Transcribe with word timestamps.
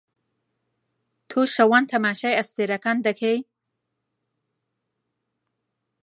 تۆ 1.29 1.39
شەوان 1.55 1.83
تەماشای 1.91 2.37
ئەستێرەکان 2.39 2.97
دەکەی؟ 3.07 3.39